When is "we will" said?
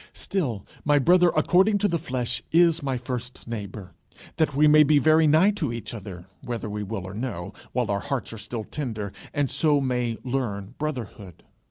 6.67-7.05